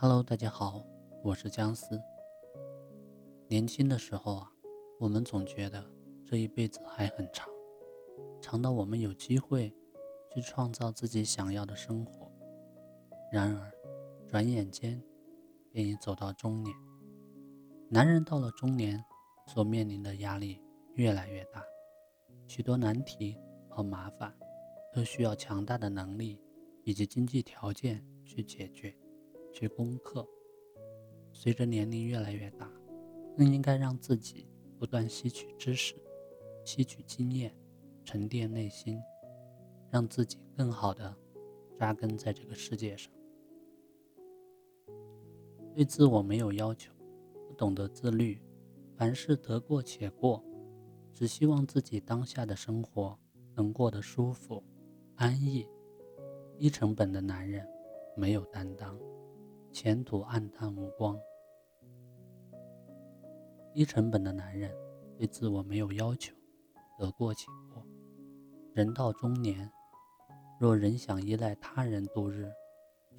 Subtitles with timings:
[0.00, 0.86] Hello，大家好，
[1.24, 2.00] 我是姜思。
[3.48, 4.52] 年轻的时候啊，
[5.00, 5.84] 我们总觉得
[6.24, 7.48] 这一辈子还很长，
[8.40, 9.74] 长到我们有机会
[10.32, 12.30] 去创造自己想要的生活。
[13.32, 13.72] 然而，
[14.28, 15.02] 转眼间
[15.72, 16.72] 便已走到中年。
[17.88, 19.04] 男人到了中年，
[19.48, 20.62] 所面临的压力
[20.94, 21.60] 越来越大，
[22.46, 23.36] 许多难题
[23.68, 24.32] 和麻烦
[24.94, 26.40] 都需要强大的能力
[26.84, 28.96] 以及经济条件去解决。
[29.58, 30.24] 去攻克。
[31.32, 32.70] 随着年龄越来越大，
[33.36, 34.46] 更应该让自己
[34.78, 35.96] 不断吸取知识、
[36.64, 37.52] 吸取经验、
[38.04, 39.00] 沉淀内心，
[39.90, 41.12] 让自己更好的
[41.76, 43.12] 扎根在这个世界上。
[45.74, 46.92] 对自我没有要求，
[47.48, 48.40] 不懂得自律，
[48.96, 50.40] 凡事得过且过，
[51.12, 53.18] 只希望自己当下的生活
[53.56, 54.62] 能过得舒服、
[55.16, 55.66] 安逸。
[56.56, 57.64] 低成本的男人
[58.16, 58.98] 没有担当。
[59.72, 61.16] 前途暗淡无光，
[63.72, 64.74] 低成本的男人
[65.16, 66.34] 对自我没有要求，
[66.98, 67.86] 得过且过。
[68.74, 69.70] 人到中年，
[70.58, 72.50] 若仍想依赖他人度日，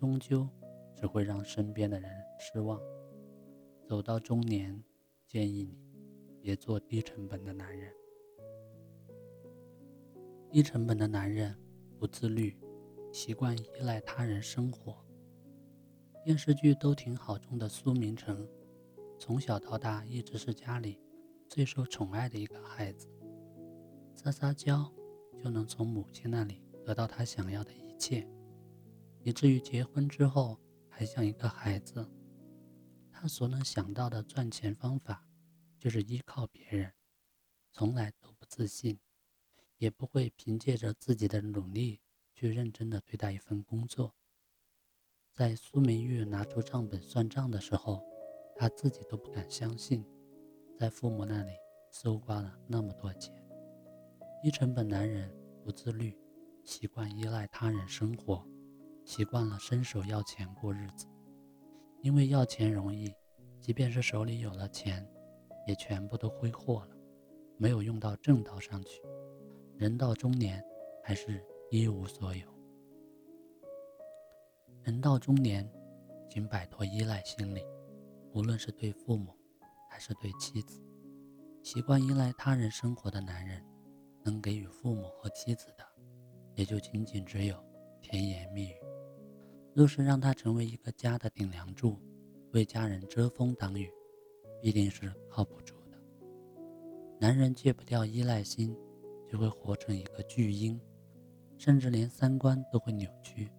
[0.00, 0.48] 终究
[0.96, 2.80] 只会让身边的人失望。
[3.84, 4.82] 走到中年，
[5.26, 5.78] 建议你
[6.40, 7.92] 别做低成本的男人。
[10.50, 11.54] 低成本的男人
[11.98, 12.56] 不自律，
[13.12, 14.96] 习惯依赖他人生活。
[16.28, 18.46] 电视剧都挺好中的苏明成，
[19.18, 21.00] 从小到大一直是家里
[21.48, 23.08] 最受宠爱的一个孩子，
[24.14, 24.92] 撒撒娇
[25.42, 28.28] 就能从母亲那里得到他想要的一切，
[29.22, 32.06] 以至于结婚之后还像一个孩子。
[33.10, 35.26] 他所能想到的赚钱方法
[35.78, 36.92] 就是依靠别人，
[37.72, 39.00] 从来都不自信，
[39.78, 42.02] 也不会凭借着自己的努力
[42.34, 44.14] 去认真的对待一份工作。
[45.38, 48.02] 在苏明玉拿出账本算账的时候，
[48.56, 50.04] 他自己都不敢相信，
[50.76, 51.52] 在父母那里
[51.92, 53.32] 搜刮了那么多钱。
[54.42, 55.32] 低成本男人
[55.64, 56.18] 不自律，
[56.64, 58.44] 习惯依赖他人生活，
[59.04, 61.06] 习惯了伸手要钱过日子。
[62.02, 63.14] 因为要钱容易，
[63.60, 65.08] 即便是手里有了钱，
[65.68, 66.96] 也全部都挥霍了，
[67.58, 69.00] 没有用到正道上去。
[69.76, 70.60] 人到中年，
[71.04, 71.40] 还是
[71.70, 72.57] 一无所有。
[74.88, 75.70] 人到中年，
[76.30, 77.62] 请摆脱依赖心理，
[78.32, 79.36] 无论是对父母，
[79.90, 80.82] 还是对妻子。
[81.62, 83.62] 习惯依赖他人生活的男人，
[84.24, 85.84] 能给予父母和妻子的，
[86.54, 87.62] 也就仅仅只有
[88.00, 88.76] 甜言蜜语。
[89.74, 92.00] 若是让他成为一个家的顶梁柱，
[92.52, 93.92] 为家人遮风挡雨，
[94.62, 95.98] 必定是靠不住的。
[97.20, 98.74] 男人戒不掉依赖心，
[99.30, 100.80] 就会活成一个巨婴，
[101.58, 103.52] 甚至连三观都会扭曲。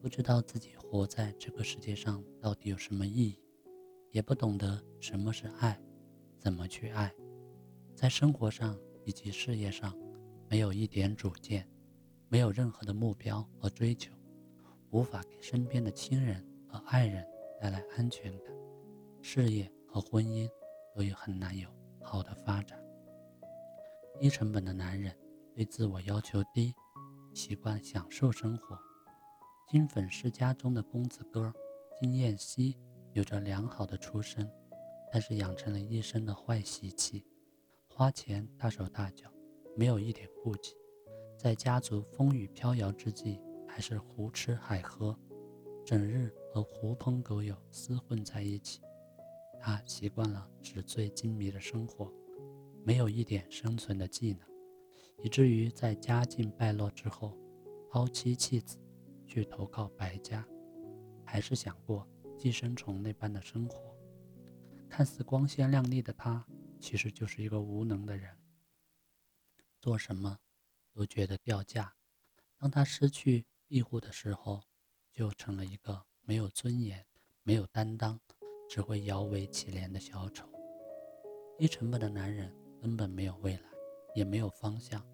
[0.00, 3.38] 不知道自己活在这个世界上到底有什么意义，
[4.12, 5.78] 也不懂得什么是爱，
[6.38, 7.12] 怎么去爱，
[7.96, 9.92] 在生活上以及事业上
[10.48, 11.68] 没有一点主见，
[12.28, 14.12] 没有任何的目标和追求，
[14.90, 17.26] 无法给身边的亲人和爱人
[17.60, 18.54] 带来安全感，
[19.20, 20.48] 事业和婚姻
[20.94, 21.68] 都有很难有
[22.00, 22.78] 好的发展。
[24.20, 25.12] 低成本的男人
[25.54, 26.72] 对自我要求低，
[27.34, 28.78] 习惯享受生活。
[29.70, 31.52] 金粉世家中的公子哥
[32.00, 32.74] 金燕西
[33.12, 34.50] 有着良好的出身，
[35.12, 37.22] 但是养成了一身的坏习气，
[37.86, 39.30] 花钱大手大脚，
[39.76, 40.74] 没有一点顾忌，
[41.36, 45.14] 在家族风雨飘摇之际，还是胡吃海喝，
[45.84, 48.80] 整日和狐朋狗友厮混在一起。
[49.60, 52.10] 他习惯了纸醉金迷的生活，
[52.86, 54.40] 没有一点生存的技能，
[55.22, 57.36] 以至于在家境败落之后，
[57.90, 58.78] 抛妻弃子。
[59.28, 60.44] 去投靠白家，
[61.24, 63.94] 还是想过寄生虫那般的生活。
[64.88, 66.44] 看似光鲜亮丽的他，
[66.80, 68.34] 其实就是一个无能的人，
[69.80, 70.38] 做什么
[70.94, 71.92] 都觉得掉价。
[72.56, 74.62] 当他失去庇护的时候，
[75.12, 77.04] 就成了一个没有尊严、
[77.42, 78.18] 没有担当、
[78.66, 80.48] 只会摇尾乞怜的小丑。
[81.58, 82.50] 低成本的男人
[82.80, 83.62] 根本没有未来，
[84.14, 85.04] 也没有方向，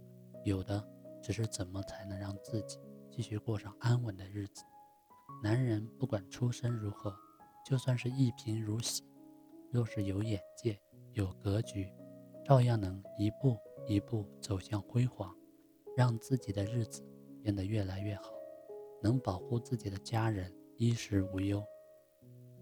[0.45, 0.87] 有的
[1.21, 2.79] 只是怎么才能让自己。
[3.15, 4.65] 继续过上安稳的日子。
[5.41, 7.15] 男人不管出身如何，
[7.65, 9.05] 就算是一贫如洗，
[9.71, 10.77] 若是有眼界、
[11.13, 11.93] 有格局，
[12.45, 13.57] 照样能一步
[13.87, 15.33] 一步走向辉煌，
[15.97, 17.07] 让自己的日子
[17.41, 18.33] 变得越来越好，
[19.01, 21.65] 能保护自己的家人衣食无忧。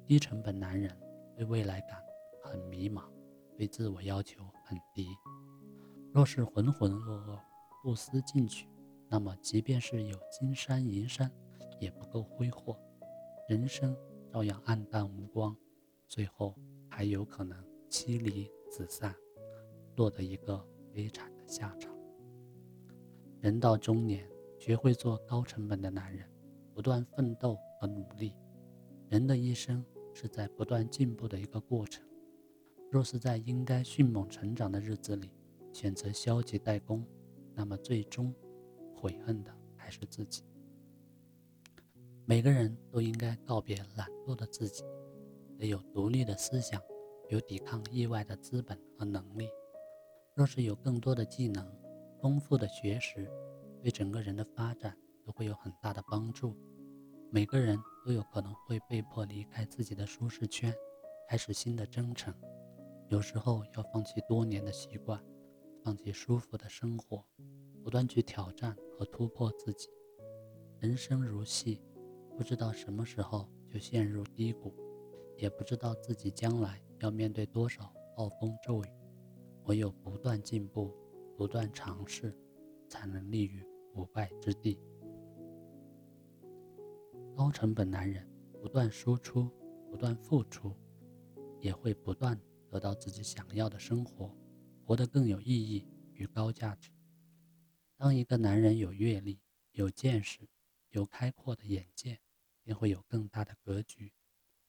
[0.06, 0.94] 低成本男人
[1.34, 1.98] 对未来感
[2.42, 3.04] 很迷茫，
[3.56, 5.08] 对自我要求很低。
[6.12, 7.40] 若是浑浑噩噩，
[7.82, 8.68] 不思进取。
[9.12, 11.30] 那么，即便是有金山银山，
[11.78, 12.74] 也不够挥霍。
[13.46, 13.94] 人生
[14.32, 15.54] 照样黯淡无光，
[16.08, 16.56] 最后
[16.88, 19.14] 还有可能妻离子散，
[19.96, 21.94] 落得一个悲惨的下场。
[23.42, 24.26] 人到中年，
[24.58, 26.26] 学会做高成本的男人，
[26.72, 28.34] 不断奋斗和努力。
[29.10, 29.84] 人的一生
[30.14, 32.02] 是在不断进步的一个过程。
[32.90, 35.30] 若是在应该迅猛成长的日子里
[35.70, 37.06] 选择消极怠工，
[37.54, 38.34] 那么最终
[39.02, 40.44] 悔恨的还是自己。
[42.24, 44.84] 每个人都应该告别懒惰的自己，
[45.58, 46.80] 得有独立的思想，
[47.28, 49.48] 有抵抗意外的资本和能力。
[50.36, 51.68] 若是有更多的技能，
[52.20, 53.28] 丰富的学识，
[53.82, 54.96] 对整个人的发展
[55.26, 56.56] 都会有很大的帮助。
[57.28, 57.76] 每个人
[58.06, 60.72] 都有可能会被迫离开自己的舒适圈，
[61.28, 62.32] 开始新的征程。
[63.08, 65.20] 有时候要放弃多年的习惯，
[65.82, 67.26] 放弃舒服的生活，
[67.82, 69.88] 不断去挑战和突破自己。
[70.78, 71.80] 人生如戏，
[72.36, 74.74] 不知道什么时候就陷入低谷，
[75.36, 78.86] 也不知道自己将来要面对多少暴风骤雨。
[79.66, 80.92] 唯有不断进步。
[81.34, 82.32] 不断尝试，
[82.88, 84.78] 才能立于不败之地。
[87.34, 88.24] 高成本男人
[88.60, 89.50] 不断输出，
[89.90, 90.72] 不断付出，
[91.58, 92.38] 也会不断
[92.68, 94.30] 得到自己想要的生活，
[94.84, 96.92] 活得更有意义与高价值。
[98.02, 99.38] 当一个男人有阅历、
[99.70, 100.48] 有见识、
[100.88, 102.18] 有开阔的眼界，
[102.64, 104.12] 便会有更大的格局，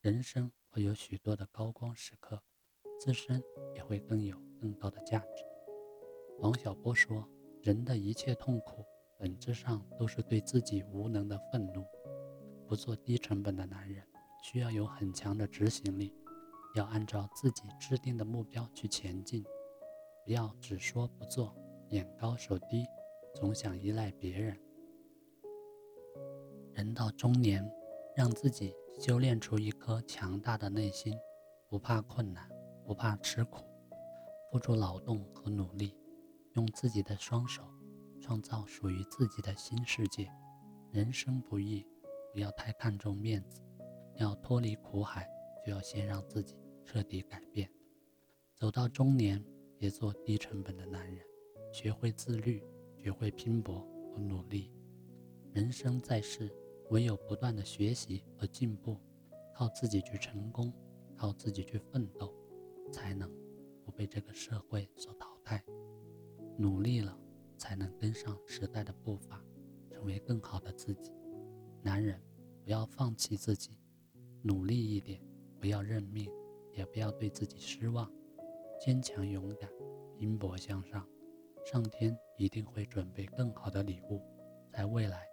[0.01, 2.43] 人生会有许多的高光时刻，
[2.99, 3.41] 自身
[3.73, 5.43] 也会更有更高的价值。
[6.41, 7.27] 王小波说
[7.63, 8.85] ：“人的一切痛苦，
[9.17, 11.83] 本质上都是对自己无能的愤怒。
[12.67, 14.07] 不做低成本的男人，
[14.43, 16.13] 需要有很强的执行力，
[16.75, 19.43] 要按照自己制定的目标去前进，
[20.23, 21.57] 不要只说不做，
[21.89, 22.85] 眼高手低，
[23.33, 24.57] 总想依赖别人。
[26.73, 27.63] 人到中年，
[28.15, 31.13] 让自己修炼出一颗强大的内心，
[31.69, 32.49] 不怕困难，
[32.85, 33.63] 不怕吃苦，
[34.51, 35.95] 付出劳动和努力。”
[36.53, 37.63] 用自己的双手
[38.21, 40.29] 创造属于自己的新世界。
[40.91, 41.83] 人生不易，
[42.31, 43.59] 不要太看重面子。
[44.17, 45.27] 要脱离苦海，
[45.65, 46.55] 就要先让自己
[46.85, 47.67] 彻底改变。
[48.53, 49.43] 走到中年，
[49.79, 51.25] 别做低成本的男人，
[51.71, 52.63] 学会自律，
[53.03, 54.71] 学会拼搏和努力。
[55.51, 56.49] 人生在世，
[56.89, 58.97] 唯有不断的学习和进步，
[59.53, 60.71] 靠自己去成功，
[61.17, 62.33] 靠自己去奋斗，
[62.93, 63.29] 才能
[63.83, 65.61] 不被这个社会所淘汰。
[66.57, 67.19] 努力了，
[67.57, 69.43] 才能跟上时代的步伐，
[69.91, 71.11] 成为更好的自己。
[71.81, 72.17] 男人
[72.63, 73.77] 不要放弃自己，
[74.41, 75.21] 努力一点，
[75.59, 76.31] 不要认命，
[76.71, 78.09] 也不要对自己失望，
[78.79, 79.69] 坚强勇敢，
[80.17, 81.05] 拼搏向上，
[81.65, 84.21] 上天一定会准备更好的礼物，
[84.71, 85.25] 在未来